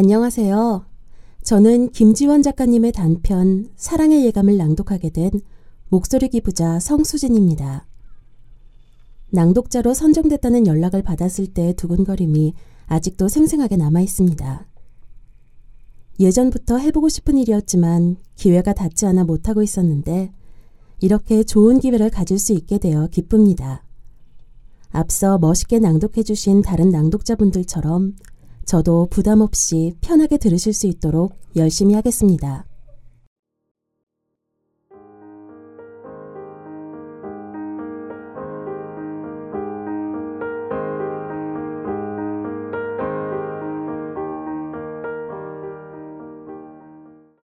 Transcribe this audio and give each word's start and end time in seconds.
안녕하세요. 0.00 0.86
저는 1.42 1.90
김지원 1.90 2.44
작가님의 2.44 2.92
단편 2.92 3.68
사랑의 3.74 4.24
예감을 4.26 4.56
낭독하게 4.56 5.10
된 5.10 5.28
목소리 5.88 6.28
기부자 6.28 6.78
성수진입니다. 6.78 7.84
낭독자로 9.30 9.94
선정됐다는 9.94 10.68
연락을 10.68 11.02
받았을 11.02 11.48
때의 11.48 11.74
두근거림이 11.74 12.54
아직도 12.86 13.26
생생하게 13.26 13.76
남아 13.76 14.00
있습니다. 14.02 14.68
예전부터 16.20 16.78
해보고 16.78 17.08
싶은 17.08 17.36
일이었지만 17.36 18.18
기회가 18.36 18.74
닿지 18.74 19.04
않아 19.04 19.24
못하고 19.24 19.64
있었는데 19.64 20.32
이렇게 21.00 21.42
좋은 21.42 21.80
기회를 21.80 22.10
가질 22.10 22.38
수 22.38 22.52
있게 22.52 22.78
되어 22.78 23.08
기쁩니다. 23.08 23.82
앞서 24.90 25.38
멋있게 25.38 25.80
낭독해주신 25.80 26.62
다른 26.62 26.90
낭독자분들처럼 26.90 28.14
저도 28.68 29.08
부담 29.10 29.40
없이 29.40 29.94
편하게 30.02 30.36
들으실 30.36 30.74
수 30.74 30.86
있도록 30.88 31.40
열심히 31.56 31.94
하겠습니다. 31.94 32.66